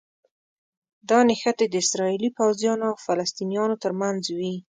[1.09, 4.55] دا نښتې د اسراییلي پوځیانو او فلسطینیانو ترمنځ وي.